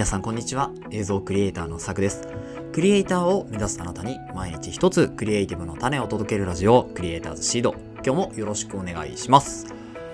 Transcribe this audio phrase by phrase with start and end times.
[0.00, 0.70] 皆さんこんにちは。
[0.92, 2.26] 映像クリエイターのさくです。
[2.72, 7.74] クリエイターを目指すあなたに毎日一つクリエイティブの種を届けるラジオ、クリエイターズシード。
[7.96, 9.66] 今日もよろしくお願いします。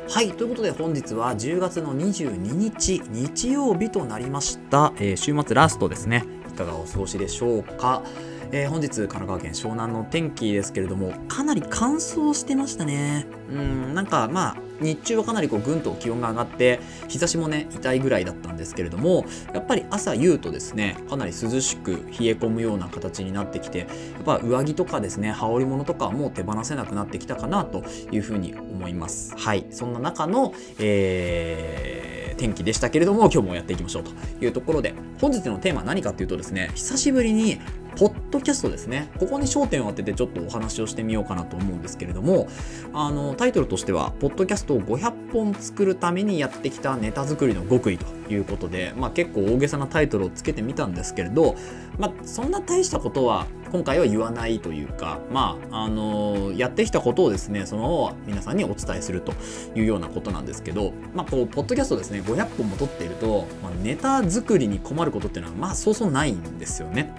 [0.08, 4.93] はい、ということで本日は10月の22日、日曜日となりました。
[4.96, 6.25] えー、週末ラストですね。
[6.48, 8.03] いかがお過ごしでしょうか。
[8.50, 22.02] えー、本日神奈川県湘南の天気ですけれどもかなり乾燥してましたねうんなんかまあ日中はかなりこうぐんと気温が上がって日差しもね痛いぐらいだったんですけれどもやっぱり朝夕とですねかなり涼しく冷え
[22.32, 23.89] 込むような形になってきてやっ
[24.25, 29.35] ぱ上着とかですね羽織物とかもう手放せなくなってきたかなというふうに思います。
[29.36, 29.66] はい。
[29.71, 34.11] そんな中の、えー天気でしたけれども、今日もやっていきましょうと
[34.44, 37.61] いうところで、本日のテーマは何かっていうとですね、久しぶりに、
[37.97, 39.09] ポッドキャストですね。
[39.19, 42.47] ここに焦点を当ててちょっとお話をしてみようかなと思うんですけれども、
[42.92, 51.56] あの、タイトルとしては、ポッドキャストを500本作るためにやってきたネタ作りの極意ということで、まあ結構大げさなタイトルをつけてみたんですけれど、
[51.98, 59.33] まあそんな大したことは今回は言わないというか、まあ、あのやってきたことをですね、そのまま皆さんにお伝えすると
[59.75, 67.12] いうようなことなんですけど、まあ、こう、ポッドキャストですね、500本も撮っていると、まあ、ネタ作りに困ることっていうのは、まあ、そうそうないんですよね。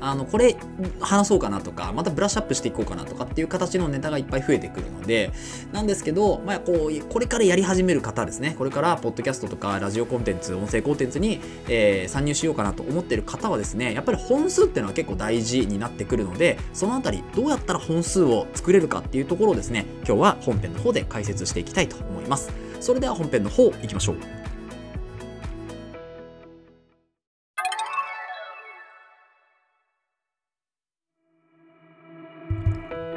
[0.00, 0.56] あのこれ
[1.00, 5.32] 話そうかなとかまたブラッシュアップしていこうかなとかっていう形のネタがいっぱい増えてくるので
[5.72, 8.54] なんですけど、まあ、こうこれからやり始める方ですね。
[8.58, 22.50] これからポッドキャストとかラジオコンテンツ音声コンテンツに、えー、参入しようかなと思ってる方はですねやっぱり本数っていうのは結構大事になってくるのでそのあたりどうやったら本数を作れるかっていうところをですね今日は本編の方で解説していきたいと思います。
[22.80, 24.45] それでは本編の方いきましょう。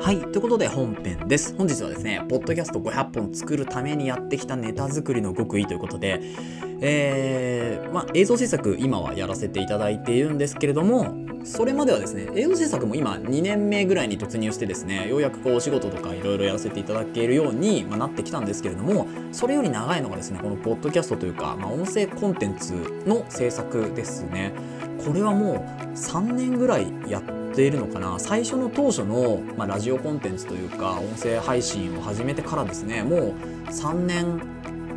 [0.09, 0.21] はい。
[0.21, 1.55] ということで本編です。
[1.55, 6.19] 本日はですね、ポッドキャスト500本作るためにやってきたネタ作りの極意ということで、
[6.81, 11.13] えー、まあ、映像制作今はやらせていただいているんですけれども、
[11.43, 22.73] それまではですね、映像制作も今2年目ぐらいに突入してですね、ようやくこうお仕事とかいろいろやらせていただけるように、ま、なってきたんですけれども、それより長いのがですね、このポッドキャストというか、まあ、音声コンテンツ
[23.05, 24.53] の制作ですね。
[25.05, 25.55] これはもう
[25.95, 33.33] 3年ぐらいやってているのかな最初の当初の、まあ、ラジオコンテンツというか音声配信を始めてからですねもう
[33.67, 34.39] 3年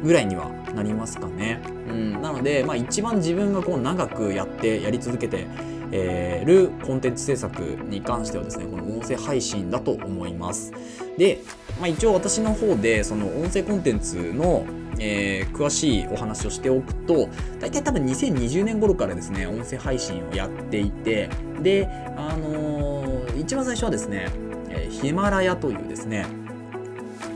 [0.05, 1.61] ぐらいにはなりますかね。
[1.89, 5.47] うん、なので、まあ、一番自分がこう長くやってやり続けて
[5.93, 10.73] えー、るコンテンツ制作に関してはですねこの音声配信だと思います。
[11.19, 11.41] で、
[11.79, 14.65] まあ、一応私の方でその音声コンテンツの、
[14.99, 17.29] えー、詳しいお話をしておくと
[17.61, 21.29] 大体多分2020年頃からですね音声配信をやっていて
[21.63, 24.29] であのー、一番最初はですね、
[24.71, 26.27] えヒマラヤというですね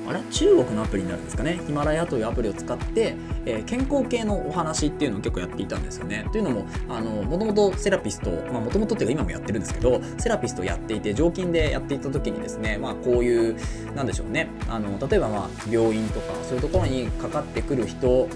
[0.08, 0.20] あれ？
[0.30, 1.60] 中国のアプリになるんですかね？
[1.66, 6.26] ヒマラヤというアプリを使って、えー、健康系のお話っていうのを結構やっていたんですよね。
[6.32, 13.56] というのも、あの、もともとセラピスト、まあもともとっていうか今もやってるんですけど、セラピストをやっていて、常勤でやっていた時にですね、まあこういう、
[13.94, 18.28] なんでしょうね、あの、例えばまあ病院とかそういうところにかかってくる人を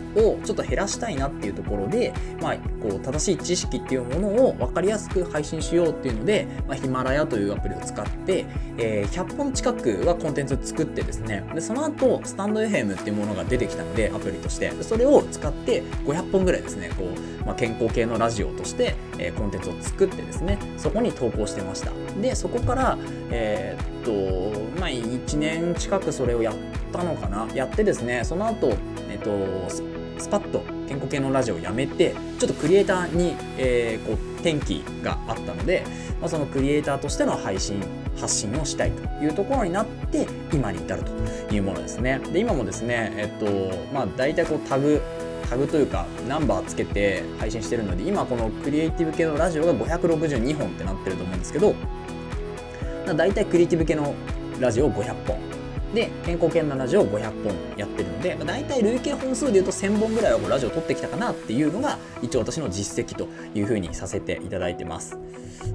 [0.44, 8.46] ちょっと減らしたいなっていうところで、まあこう正しい知識っていうものを分かりやすく配信しようっていうので、まあ、ヒマラヤというアプリを使って、
[8.78, 14.70] えー、100本近くはコンテンツを作ってですね、でその後スタンド FM っていうものが出てきたのでアプリとして。
[14.82, 21.92] それを使って500本ぐらいですねこう、まあ、健康系のラジオとして、えー、コンテンツを作ってですねそこに投稿してました。
[22.20, 22.98] でそこから
[23.30, 26.54] えー、っとまあ1年近くそれをやっ
[26.92, 27.46] たのかな？
[27.54, 28.72] やってですねその後
[29.08, 29.68] え、っと
[30.18, 35.84] スパッと健康系のラジオをやめてちょっとクリエイターに、えー、こう転機があったので、
[36.20, 37.82] まあ、そのクリエイターとしての配信
[38.20, 42.20] 発信をしたいというところになって今に至るというものですね。
[42.32, 43.46] で今もですねえっと
[43.92, 45.00] まあ大体こうタグ
[45.48, 51.74] タグというかナンバーつけて配信してるので今このクリエイティブ系のラジオが562本ってなってると思うんですけど
[53.06, 54.14] だ大体クリエイティブ系の
[54.60, 55.59] ラジオ500本。
[55.94, 65.18] で健康系のラジオを500本やってるので、まあ、大体累計本数でいうと1000本ぐらいはラジオ撮ってきたかなっていうのが一応私の実績というふうにさせていただいてます。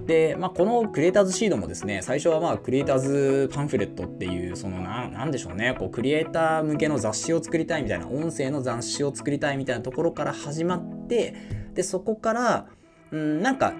[0.05, 11.35] で、まあ、このクリエイターズシードもですね最初はまあクリエイターズパンフレットっていうそのななんでしょうねこうクリエイター向けの雑誌を作りたいみたいな音声の雑誌を作りたいみたいなところから始まって
[11.73, 12.67] でそこから
[13.11, 13.73] うんなんか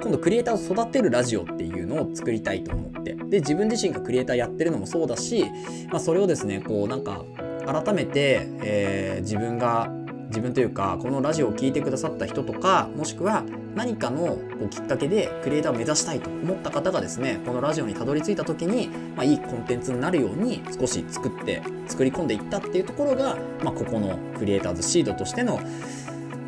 [0.00, 5.44] 今度クリエイターを育てるラジオっていうのを作りたいと思ってで自分自身がクリエイターやってるのもそうだし、
[5.90, 7.22] まあ、それをですねこうなんか
[7.66, 9.90] 改めて、えー、自分が
[10.28, 13.44] 自分というかこのラジオを聴いてくださった人とかもしくは
[13.74, 25.60] 何かのこうきっかけでクリエイターを目指したいと思った方がですねこのラジオにたどり着いた時に、まあ、いいコンテンツになるように少し作って作り込んでいったっていうところが、まあ、ここのクリエイターズシードとしての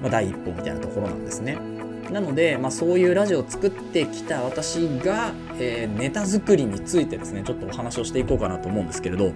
[0.02, 1.56] まあ、第一歩みたいなところなんですね。
[2.10, 9.32] なので、まあ、そういうラジオを作ってきた私が、えー、ネタ作りについてですねちょっとお話をしていこうかなと思うんですけれど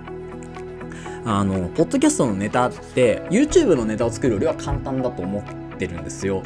[1.24, 6.42] あのポッドキャストのネタって YouTube のネタを作るよりは簡単だと思ってるんですよ。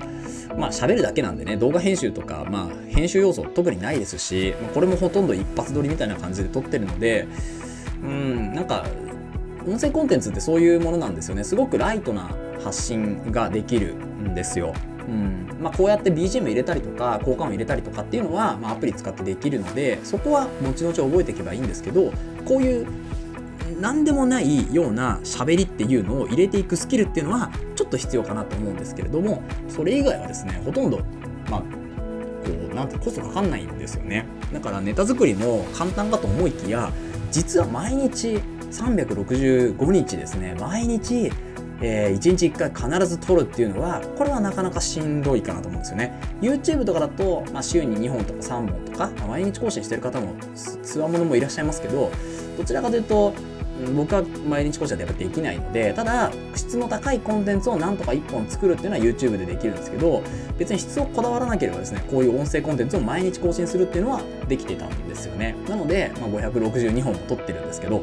[0.56, 7.28] まあ喋るだけなんでね動画編集とか、まあ、編集要素特にないですし、これもほとんど一発撮りみたいな感じで撮ってるので
[8.02, 8.86] うんなんか
[9.66, 12.30] 音声コンテンツってそういうものなんですよねすごくライトな
[12.64, 14.74] 発信ができるんですよ。
[15.08, 15.50] うん。
[15.60, 22.12] まあ、こうやって BGM 入れたりとか効果音入れたりとかっていうのは、まあ、アプリ使ってできるのでそこは後々覚えていけばいいんですけど
[22.46, 22.86] こういう
[23.78, 30.98] 何でもないような喋りっていうのを入れていくスキルっていうのはちょっと必要かなと思うんですけれどもそれ以外はですねほとんど
[31.50, 31.66] まあこ
[32.70, 34.26] うなんてコストかかんないんですよね。
[34.52, 36.90] だからネタ作りも簡単かと思いきや
[37.30, 41.30] 実は毎日365日ですね毎日
[41.82, 46.12] えー、1日1回必ず撮るっていうのはこれはなかなかしんどいかなと思うんですよね。
[46.40, 52.10] YouTube とかだと、まあ、週に2本とか3本とか、毎日更新してる方もつわものもいらっしゃいますけど
[52.56, 53.32] どちらかというと
[53.94, 60.22] 僕は毎日更新はやっぱできないのでただ質の高いコンテンツをなんとか1本作るっていうのは YouTube でできるんですけど
[60.58, 65.54] 別に質をこだわらなければですねこういう音声コンテンツを毎日更新するっていうのはできてたんですよね。
[65.68, 68.02] なので、まあ、562本も撮ってるんですけど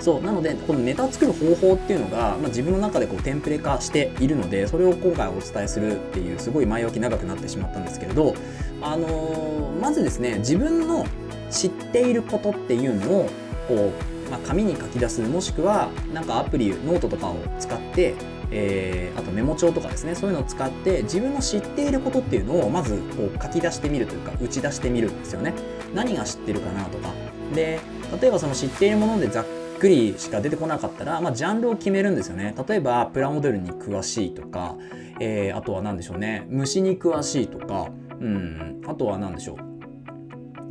[0.00, 8.34] そうなのでこのネタ作る方法っていうのが、まあ、自分の中でこうテンプレ化しているのでそれを今回お伝えするっていうすごい前置き長くなってしまったんですけれど、
[8.80, 11.06] あのー、まずですね自分の
[11.50, 13.30] 知っていることっていうのを
[13.68, 13.92] こ
[14.26, 18.14] う、まあ、紙に書き出すもしくはなんかアプリノートとかを使って
[18.52, 25.54] えー、あとメモ帳とかですねそういうのを使って自分の知っていることっていうのをまずこう書き出してみるというか打ち出してみるんですよね。
[25.94, 27.12] 何が知ってるかなとか。
[27.54, 27.80] で
[28.20, 29.46] 例えばその知っているものでざっ
[29.80, 32.54] くりしか出てこなかったら、まあ、ジャンルを決めるんですよね。
[32.68, 34.76] 例えば、プラモデルに詳しいとか、
[35.20, 37.90] えー、あとは何でしょうね、虫に詳しいとか、
[38.20, 39.70] うん、あとは何でしょう。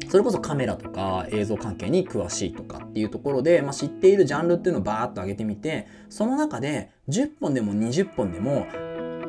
[0.10, 8.66] それこそカメラとか映像関係に詳しいとかっていうところで、まあ、知っているジャンルっていうのをバーッと上げてみて、その中で10本でも20本でも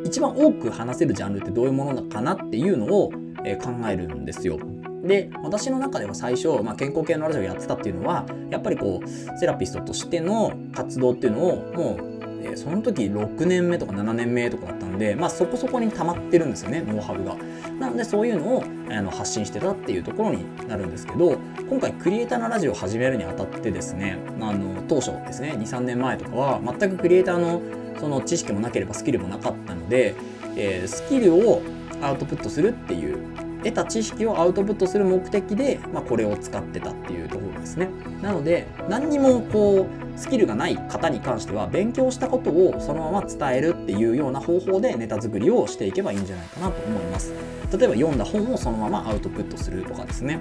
[0.04, 3.12] 一番多く話せるジャンルってどういうものかなっていうのを、
[3.42, 4.58] え考えるんですよ。
[5.02, 12.10] で私の中では最初、まあ、健康系のラジオをやってたっていうのはやっぱりこうセラピストとしての活動っていうのをもう
[12.42, 17.36] えその時6年目とか7年目とかだったんで、まあ、そこそこに溜まってるんですよねノウハウが。
[17.78, 21.38] なのでそういうのをあの発信してたっていうところになるんですけど
[21.68, 27.62] 今回クリエイターのラジオを始めるにあたってですねあの当初ですね23年前とかは全くクリエイターの
[27.98, 30.14] その知識もなければスキルもなかったので、
[30.56, 31.62] えー、スキルを
[32.02, 37.88] アウトプットするっていう得た知識をアウトプットする目的で、まあ、これを使ってたっていうところですね。
[38.22, 47.32] なので何にもこうスキルがない方に関しては勉強したことをそのまま伝えるっていうような方法でネタ作りをしていけばいいんじゃないかなと思います。
[47.72, 50.40] 例えば読んだ本をそのままアウトプットするとかですね。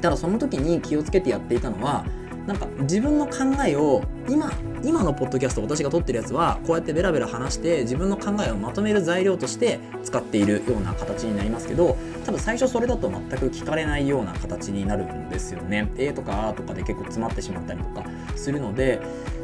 [0.00, 2.04] ただその時に気をつけてやっていたのは
[2.46, 3.32] なんか自分の考
[3.66, 4.52] えを今
[4.84, 15.90] 今のポッドキャスト私が撮ってるやつはこうやってベラベラ話して自分の考えをまとめる材料として使っているような形になりますけど多分最初それだと全く聞かれないような形になるんですよね。
[15.96, 18.04] A とか A とかで結構詰まってしまったりとか
[18.36, 19.00] するので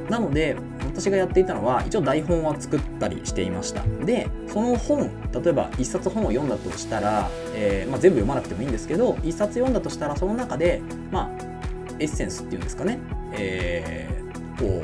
[0.08, 11.48] なので私がやっていたのは一応台本は作ったりしていましたでその本例えば1冊本を読んだとしたら、えー、まあ、全部読まなくてもいいんですけど1冊読んだとしたらその中でまあ
[12.00, 12.98] エッセンスっていうんですかね、
[13.32, 14.17] えー、
[14.58, 14.82] こ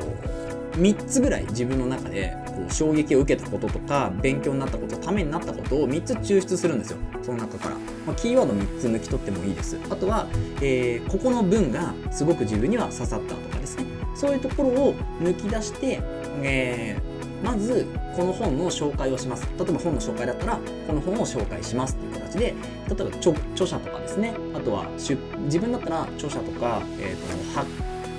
[0.75, 6.97] う3つぐらい自分の中でこう衝撃を受けたこととか勉強になったことためになったことを3つ抽出するんですよ。
[7.21, 9.77] その中から、まあ、キーワード3つ抜き取ってもいいです。
[9.89, 10.27] あとは、
[10.61, 13.85] えー、ここの文がすごく自分には刺さったとかですね。
[14.15, 16.01] そういうところを抜き出して、
[16.43, 19.47] えーまずこの本の紹介をします。
[19.59, 22.55] 例えば本の紹介だったらこの本を紹介しますっていう形で例え
[22.95, 24.33] ば著者とかですね。
[24.55, 27.69] あとは自分だったら著者とか、えーと、発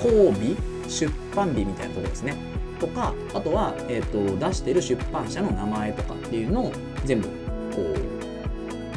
[0.00, 0.56] 行日
[0.88, 2.34] 出版日みたいなところですね。
[2.78, 6.72] とかあとは、えーと出してる出版社の名前とかっていうのを
[7.04, 7.28] 全部
[7.74, 8.26] こう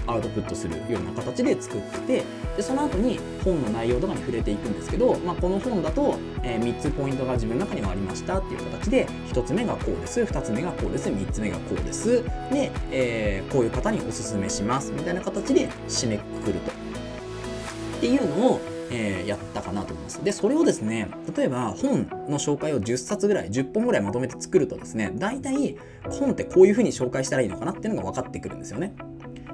[0.10, 2.24] アウトプットするような形で作ってて
[2.58, 16.72] でその後に本の内容とかに触れていくんですけど、まあ、この本だと、えー、3つポイントが自分の中にはありましたっていう形で1つ目がこうです2つ目がこうです3つ目がこうですで、えー、こういう方におすすめしますみたいな形で締めくくると。
[16.72, 20.24] っていうのをえー、やったかなと思います。
[20.24, 25.78] で、それをですね、例えば本の紹介を10冊ぐらい、10本ぐらいまとめて作るとですね、大体
[26.10, 28.94] 本ってこういう風に紹介したらいいのかなっていうのが分かってくるんですよね。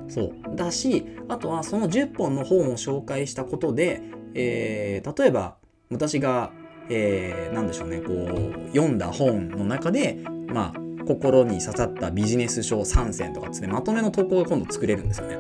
[0.08, 4.02] そうだしあとはその10本の本を紹介したことで、
[4.34, 5.56] えー、例えば
[5.90, 6.52] 私が、
[6.90, 15.38] えー、何でしょうねこう読んだ本の中でまあ心に刺さったビジネス書3選とかつってまとめの投稿が今度作れるんですよね。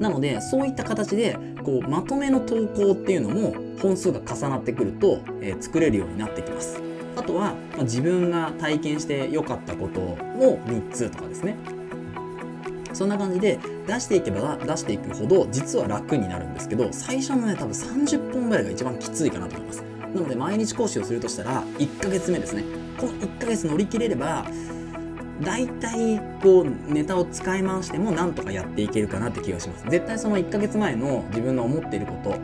[0.00, 6.80] なのでそういった形でこうまとめの投稿っていうのも本数が重なってくると、えー、作れるようになってきます。
[7.16, 11.56] あとは、まあ、自分が体験して良かったことを3つとかですね。
[12.92, 13.58] そんな感じで
[13.88, 19.82] 出していけば出していくほど実は楽になるんですけど最初のね多分30本ぐらいが一番きついかなと思います
[20.14, 22.64] なので毎日講師をするとしたら1ヶ月目ですね
[22.96, 24.46] この1ヶ月乗り切れれば
[25.42, 29.84] 大体こうネタを使い回してもなんとかやっていけるかなって気がします。
[29.88, 32.38] 絶対その1ヶ月前の自分の思っていること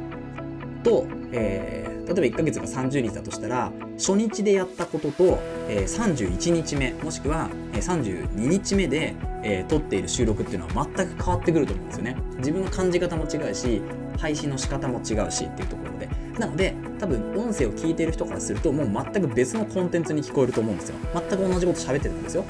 [0.82, 12.16] と、えー、例えば1ヶ月が30日だとしたら初日でやったことと、えー、31日目もしくは32日目で、えー、撮っている収録っていうのは全く変わってくると思うんですよね。
[12.38, 13.80] 自分の感じ方も違うし
[14.18, 16.08] 配信の仕方も違うしっていうところで。
[16.38, 20.96] なので多分音声を聞いている人からするともう全く別のコンテンツに聞こえると思うんですよ。
[21.14, 22.44] 全く同じこと喋ってるんですよ。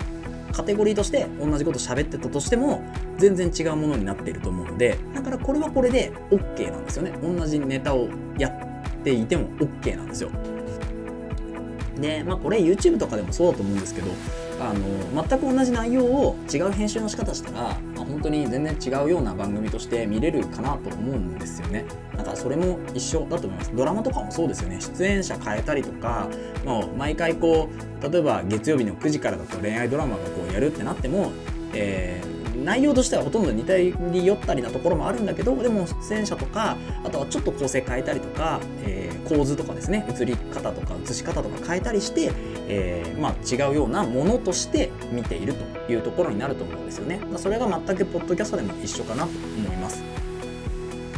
[0.53, 2.83] カテゴリーとして同じこと喋ってたとしても
[3.19, 7.13] 全然違うものになっていると思うのでだからこれはこれで OK なんですよね。
[7.23, 10.31] 同じネタをやっていても OK なんですよ。
[12.01, 14.09] でまあこれ YouTube とかでもそうだと思うんですけど
[14.61, 21.85] あの全く同じ内容を違う編集の仕方したら、まあ、本当に全然違うような番組として見れるかなと思うんですよね。
[22.17, 23.73] だからそれも一緒だと思います。
[23.75, 24.81] ドラマとかもそうですよね。
[24.81, 26.29] 出演者変えたりとか
[26.65, 27.69] もう毎回こ
[28.01, 31.33] う例えば月曜日の9時からだと恋愛ドラマがこうやるってなっても、
[31.73, 32.32] えー
[32.63, 42.33] 内容としてはほとんど似たり寄ったりなところもあるんだけどでも出演者とかあとはちょっと構成変えたりとか、えー、構図とかですね映り方とか映し方とか変えたりして、
[42.69, 47.21] えー、まあ、違うようなものとして見ているというところになると思うんですよね。
[47.37, 50.03] それが全くポッドキャストでも一緒かなと思います。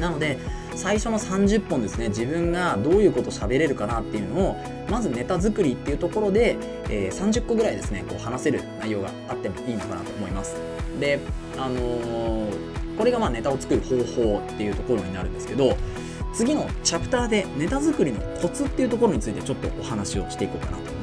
[0.00, 0.38] なので
[0.76, 2.08] 最初の30本ですね。
[2.08, 4.56] 自分がどういうこと喋れるかなっていうのを
[4.90, 6.56] まずネタ作りっていうところで、
[6.88, 10.56] えー、30個ぐらいですねこう話せる内容があってもいいのかなと思います。
[11.00, 11.20] で
[11.58, 15.76] あのー、これがまあネタを作る方法っていうところになるんですけど
[16.32, 20.93] 次のチャプターでネタ作りのコツっていうところについてちょっとお話をしていこうかなと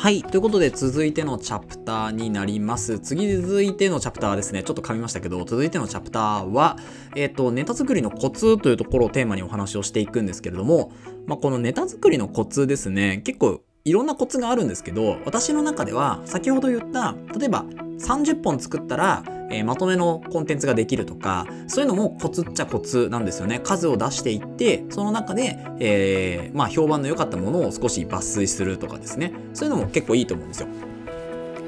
[0.00, 0.22] はい。
[0.22, 2.98] ということで、続いてのチャプターになります。
[3.00, 4.62] 次、続いてのチャプターですね。
[4.62, 6.78] ちょっと噛みましたけど、続いてのチャプターは、
[7.14, 10.90] えっ、ー、と、ネタ作りのコツというところをテーマにお話をしていくんですけれども、
[11.26, 17.64] まあ、このネタ作りのコツですね、結構いろんなコツがあるんですけど、私の中では先ほど言った、例えば
[17.98, 23.58] 30本作ったら、えー、まとめのコンテンツができるとか、そういうのもコツっちゃコツなんですよね。
[23.60, 29.32] 数を出していって、その中で、えー、まあ評判の良かったものを少し抜粋するとかですね。
[29.54, 30.68] そういうのも結構いいと思うんですよ。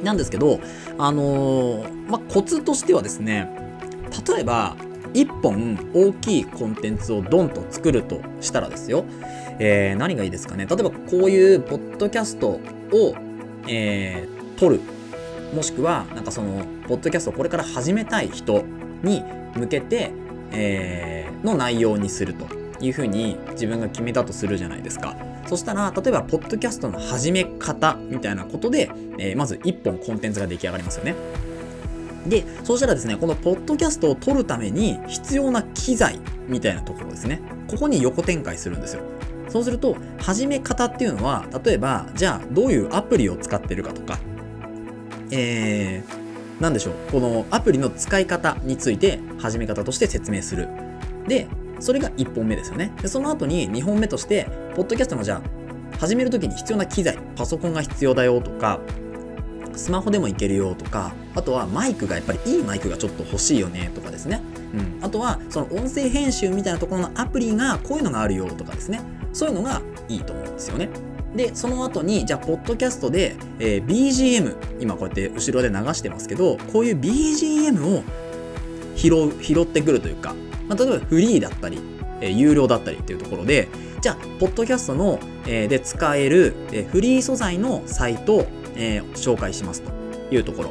[0.05, 0.61] なんですけど、
[0.99, 3.49] あのー、まあコツとしてはですね、
[4.29, 4.77] 例えば、
[5.15, 9.05] 1本大きいコンテンツをドンと作るとしたらですよ、
[9.65, 13.15] えー、何がいいですかね例えばこういうポッドキャストを、
[13.69, 14.81] えー、撮る
[15.55, 18.65] もしくはなんかそのポッドキャストをこれから始めたい人
[19.05, 19.23] に
[19.55, 20.11] 向けて、
[20.51, 22.47] えー、の内容にすると
[22.81, 25.15] いうふうに自分が決めたとするじゃないですか。
[25.47, 31.15] そしたら、例えば、ポッドキャストの始め方みたいなことで、えー、まず1本コンテンツが出来上がりますよね。
[32.27, 37.41] で、そうしたらですね、このポッドキャストを撮るために必要な機材みたいなところですね。
[37.69, 39.03] ここに横展開するんですよ。
[39.53, 44.19] そうすると、始め方っていうのは、例えば、じゃあ、どういうアプリを使ってるかとか、
[45.31, 50.69] えー、なんでしょう、このアプリの使い方について、始め方として説明する。
[51.29, 51.49] で、
[51.81, 52.93] それが1本目ですよね。
[53.03, 58.81] で、その後に2本目として、ポッドキャストのじゃあ、始めるときに必要な機材、パソコンが必要だよとか、
[59.75, 64.41] スマホでもいけるよとか、あとはマイクがやっぱりいいマイクがちょっと欲しいよねとかですね。
[64.73, 65.05] うん。
[65.05, 69.03] あとは、その音声編集みたいなところのアプリがこういうのがあるよとかですね。
[69.33, 70.89] そういうのがいいと思うんですよね。
[71.35, 78.03] で、その後に、じゃあ、ポッドキャストで、えー、BGM、今こうやって後ろで流してますけど、こういう BGM を
[78.97, 80.35] 拾う、拾ってくるというか、
[80.69, 81.81] まあ、例えばフリーだったり、
[82.21, 83.69] えー、有料だったりっていうところで、
[84.03, 88.47] じゃあ、ポッドキャストの、えー、で使える、えー、フリー素材のサイト
[88.77, 89.93] えー、紹介しますと
[90.35, 90.71] いうところ。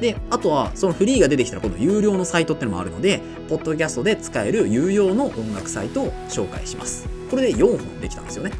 [0.00, 7.08] で、あとは、そのフリーが出てきたら、今度有料のサイトっていうのもあるので、ポッドキャストで使える有料の音楽サイトを紹介します。
[7.34, 8.52] これで4本できたんですよね。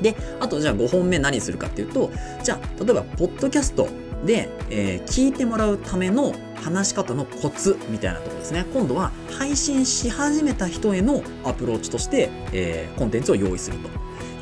[0.00, 2.10] で、あとじゃあ5本目何するかっていうと、
[2.42, 3.88] じゃあ、例えば、ポッドキャスト
[4.24, 8.64] で、えー、聞いてもらうための話し方のコツみたいなところですね。
[8.72, 13.90] 今度は配信し始めた人へのアプローチとして、えー、コンテンツを用意すると。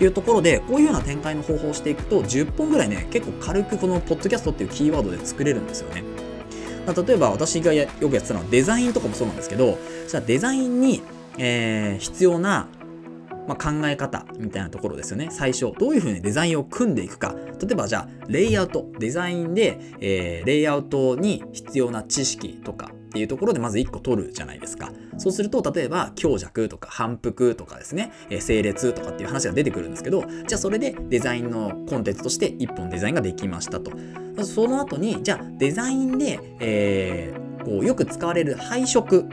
[0.03, 6.05] いうところで、こういうような展開の方法をしていくと、10本ぐらいね、結構軽くこのポッドキャストっていうキーワードで作れるんですよね。
[7.07, 11.03] 例えば私がよくやってたのはデザインとかもそうなんですけど、じゃあデザインに、
[11.37, 12.69] えー、必要な
[13.51, 15.27] まあ、考え方みたいなところですよね。
[15.33, 17.35] 最初、どういうふうにデザインを組んでいくか。
[17.61, 24.93] 例えばじゃあ、レイアウト、デザインで、えー、レイアウトに必要な知識とかっていうところでまず1個取るじゃないですか。
[25.19, 33.91] そうすると、例えば強弱とか反復とかですね、えー、整列とかっていう話が出てくるんですけど、じゃあそれでデザインのコンテンツとして1本デザインができましたと。
[34.45, 39.27] その後に、じゃあデザインで、えー、こうよく使われる配色、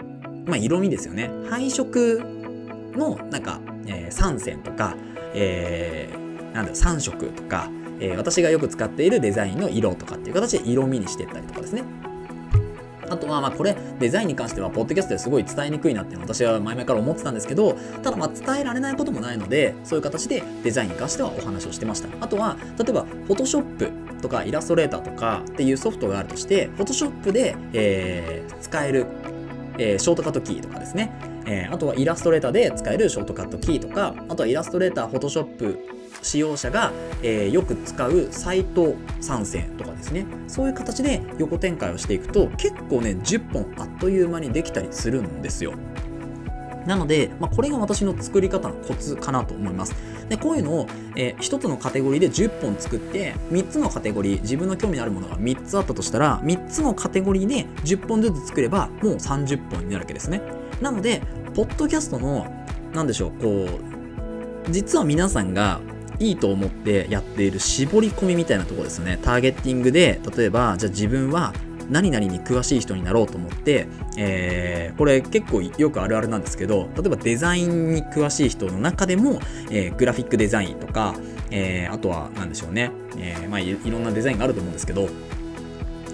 [0.48, 1.30] まあ色味ですよね。
[1.52, 2.37] 配色
[2.98, 4.96] のなんかえー、3線とか、
[5.34, 11.84] えー、なんだろ3色とか、えー、私がよく使っているデザインの色とかっていう形で色味にしていったりとかですね。
[13.10, 22.10] あとは、まあこれ、デザインに関しては、ポッドキャストですごい伝えにくいなって私は前々から思ってたんですけど、ただまあ伝えられないこともないので、そういう形でデザインに関してはお話をしてました。
[22.20, 29.06] あとは、例えば、フォトショップとかイラストレーターとかっていうソフトがあるとして、フォトショップで、えー、使える、
[29.78, 31.14] えー、ショートカットキーとかですね、
[31.48, 35.80] えー、あとはイラストレーターで使えるショートカットキーとか、あとはイラストレーター、フォトショップ
[36.22, 36.92] 使用者が、
[37.24, 40.26] えー、よく使うサイト参戦とかですね。
[40.48, 45.74] そういう形で横展開をしていくと、結構ね、10本あっという間にできたりするんですよ。
[46.86, 49.94] なので、まあ、これが私の作り方のコツかなと思います。
[50.30, 60.42] で、こういうのを、えー、1つのカテゴリーで10本作って、3つのカテゴリー、自分の興味のあるものが3つあったとしたら、3つのカテゴリーで10本ずつ作れば、もう30本になるわけですね。
[60.82, 61.22] なので、
[61.56, 62.48] ポッドキャストの、
[62.94, 63.68] なんでしょう、こ
[64.68, 65.80] う、実は皆さんが
[66.20, 69.20] いいと思ってやっている絞り込みみたいなところですよね。
[69.22, 71.54] ターゲッティングで、例えば、じゃあ自分は
[71.90, 79.40] 何々に詳しい人になろうと思って、えー、これ結構よくあるあるなんですけど、例えばデザインに詳しい人の中でも、
[79.72, 81.16] えー、グラフィックデザインとか、
[81.50, 85.08] えー、あとは何でしょうね、えー、まあいろんなデザインがあると思うんですけど、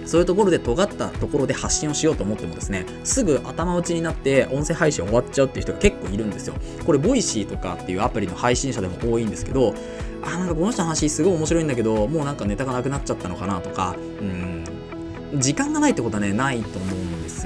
[0.05, 6.55] そういうところで尖ったところで発信をしようと思ってもですね、すぐ頭打ちになって音声配信終わっちゃうっていう人が結構いるんですよ。
[6.85, 9.73] これ、 Voicy とかっていうアプリの配信者でも多いんですけど、
[10.21, 14.63] あ、なんかこの人の話すごい面白いんだけど、もうなんかネタがなくなっちゃったのかなとか、うん、
[15.35, 16.82] 時間がないってことはね、ないと思うん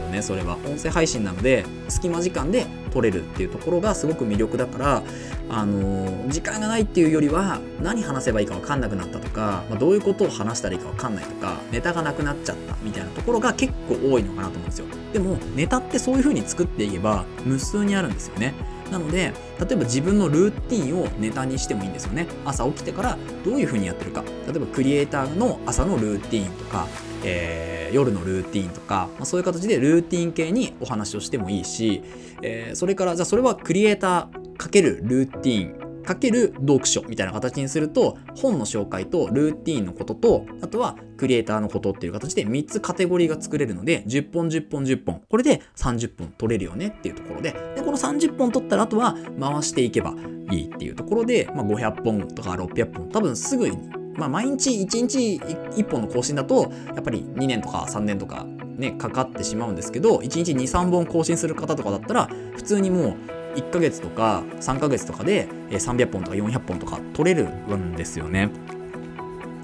[0.07, 0.57] よね、それは。
[0.65, 5.03] 音声配信なので、隙間時間で撮れるっていうところがすごく魅力だから、
[5.49, 14.85] あのー、時間がないっていうよりは、何話せばいいか分かんなくなったとか、まあ、どういうことを話したらいいか分かんないとか、ネタがなくなっちゃったみたいなところが結構多いのかなと思うんですよ。
[15.13, 18.53] でも、ネタってそういう風に作っていけば、無数にあるんですよね。
[18.91, 22.27] なので、例えば自分のルーティンをネタにしてもいいんですよね。
[22.45, 24.23] 朝起きてからどういうふうにやってるか。
[24.47, 26.87] 例えばクリエイターの朝のルーティンとか、
[27.23, 32.03] えー、夜のルーティンとか、まあ、そういう形でルーティン系にお話をしてもいいし、
[32.41, 45.21] えー、それからじゃあそれはクリエイター×ルーティンかける読書みたいな形にすると本の紹介とルーティンのこととあとはクリエイターのことっていう形で3つカテゴリーが作れるので10本10本10本。
[45.27, 47.51] これで30本取れるよねっていうところで。
[47.75, 50.15] でこの30本取ったらあとは回していけば
[50.49, 53.09] いいっていうところで、まあ、500本とか600本。
[53.09, 53.77] 多分すぐに
[54.17, 63.15] まあ、毎日1日1本の更新だと、やっぱり2年とか3年とかね、かかってしまうんですけど、1日2、3本更新する方とかだったら、普通にもう
[63.57, 68.49] 1ヶ月とか3ヶ月とかで300本とか400本とか取れるんですよね。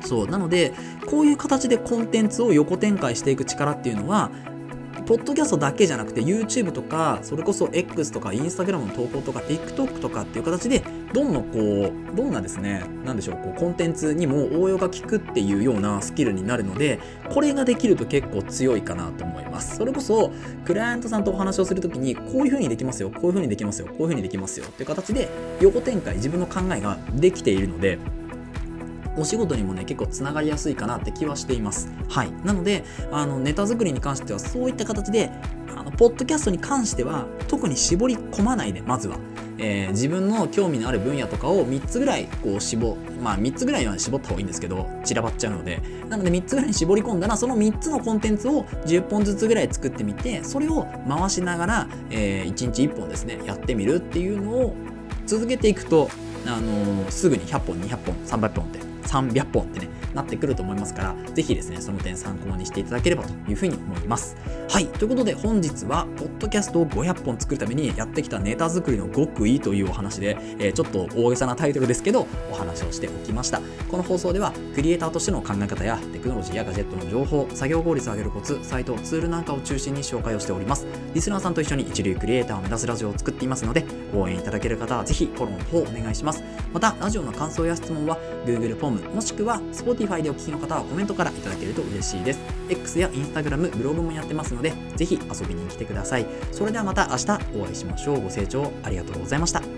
[0.04, 0.28] そう。
[0.28, 0.74] なので、
[1.06, 4.32] こういう形でコンテンツを横展開していく力っていうのは、
[5.06, 17.00] ポッドキャストだけじゃなくて YouTube とか、それこそ X とか Instagram の投稿とか TikTok とかっていう形で、どんどんこう、どんなですね、なんでしょう、こうコンテンツにも応用が効くっていうようなスキルになるので、
[17.32, 19.78] これができると結構強いかなと思います。
[19.78, 20.32] それこそ、
[20.66, 25.30] クライアントさんとお話をするときに、こういう風にできますよ、こういう風にできますよ、こういう風にできますよっていう形で、
[25.62, 28.00] 横展開、自分の考えができているので、
[29.16, 31.92] お仕事にもね、結構つながりやすいかなって気はしています。
[32.10, 32.32] はい。
[32.44, 35.30] なので、あの、ネタ作りに関しては、そういった形で、
[35.76, 39.18] あの、ポッドキャストに関しては、特に絞り込まないで、まずは。
[39.64, 45.82] えー、自分の興味のある分野とかを3つぐらいこう絞まあ3つぐらいは絞った方がいいんですけど散らばっちゃうので。
[46.10, 54.76] なので3つぐらいに絞り込んだらその3つのコンテンツを10本ずつぐらい作ってみてそれを回しながら、えー、1日1本ですねやってみるっていうのを
[55.26, 56.10] 続けていくと、
[56.46, 64.36] あのー、すぐに100本200本300本って300本ってね、なってくると思いますから、ぜひですね、その点参考にしていただければというふうに思います。
[64.70, 64.88] はい。
[64.88, 73.62] ということで、本日は、ポッドキャストを500本作るためにやってきたネタ作りの極意というお話で、えー、ちょっと大げさなタイトルですけど、お話をしておきました。
[73.90, 80.88] この放送では、クリエイターとしての考え方や、テクノロジーやガジェットの情報、作業効率を上げるコツ、サイト、ツールなんかを中心に紹介をしております。
[81.14, 83.86] リスナーさんと一緒に一流クリエイターを目指すラジオを作っていますので、
[84.16, 86.44] 応援いただける方はぜひフォローの方お願いします。
[86.74, 92.40] また、ラジオの感想や質問は、Google フォームもしくは Spotify でお聞きの方はコメントからいただけると嬉しいです。
[92.70, 96.26] X や Instagram ブログもやってますのでぜひ遊びに来てください。
[96.52, 98.22] それではまた明日お会いしましょう。
[98.22, 99.73] ご清聴ありがとうございました。